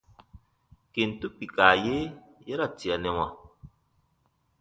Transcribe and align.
Kentu 0.93 1.27
kpika 1.35 1.67
ye 1.85 1.97
ya 2.47 2.55
ra 2.59 2.67
tianɛwa. 2.77 3.27